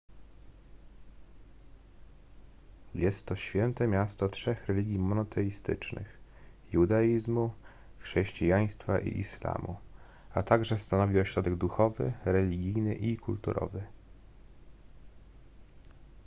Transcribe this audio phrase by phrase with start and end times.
[2.95, 6.19] jest to święte miasto trzech religii monoteistycznych
[6.73, 7.51] judaizmu
[7.99, 9.77] chrześcijaństwa i islamu
[10.33, 13.83] a także stanowi ośrodek duchowy religijny i kulturowy